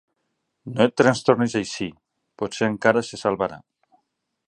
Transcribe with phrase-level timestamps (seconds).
[0.77, 1.89] No et trastornis així:
[2.43, 3.65] potser encara se salvarà.